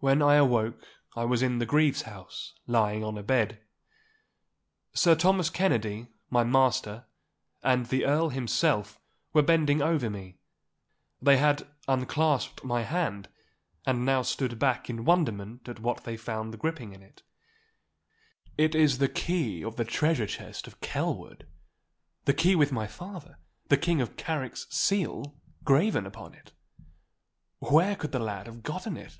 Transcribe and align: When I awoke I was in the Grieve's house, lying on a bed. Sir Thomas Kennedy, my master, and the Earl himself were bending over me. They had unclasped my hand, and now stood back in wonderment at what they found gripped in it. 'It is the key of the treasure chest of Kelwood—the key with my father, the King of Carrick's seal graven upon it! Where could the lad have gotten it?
When 0.00 0.20
I 0.20 0.34
awoke 0.34 0.84
I 1.16 1.24
was 1.24 1.40
in 1.40 1.60
the 1.60 1.64
Grieve's 1.64 2.02
house, 2.02 2.52
lying 2.66 3.02
on 3.02 3.16
a 3.16 3.22
bed. 3.22 3.62
Sir 4.92 5.14
Thomas 5.14 5.48
Kennedy, 5.48 6.08
my 6.28 6.44
master, 6.44 7.06
and 7.62 7.86
the 7.86 8.04
Earl 8.04 8.28
himself 8.28 9.00
were 9.32 9.40
bending 9.40 9.80
over 9.80 10.10
me. 10.10 10.36
They 11.22 11.38
had 11.38 11.66
unclasped 11.88 12.62
my 12.62 12.82
hand, 12.82 13.30
and 13.86 14.04
now 14.04 14.20
stood 14.20 14.58
back 14.58 14.90
in 14.90 15.06
wonderment 15.06 15.70
at 15.70 15.80
what 15.80 16.04
they 16.04 16.18
found 16.18 16.58
gripped 16.58 16.82
in 16.82 17.02
it. 17.02 17.22
'It 18.58 18.74
is 18.74 18.98
the 18.98 19.08
key 19.08 19.64
of 19.64 19.76
the 19.76 19.86
treasure 19.86 20.26
chest 20.26 20.66
of 20.66 20.82
Kelwood—the 20.82 22.34
key 22.34 22.54
with 22.54 22.72
my 22.72 22.86
father, 22.86 23.38
the 23.70 23.78
King 23.78 24.02
of 24.02 24.18
Carrick's 24.18 24.66
seal 24.68 25.40
graven 25.64 26.04
upon 26.04 26.34
it! 26.34 26.52
Where 27.58 27.96
could 27.96 28.12
the 28.12 28.18
lad 28.18 28.46
have 28.48 28.62
gotten 28.62 28.98
it? 28.98 29.16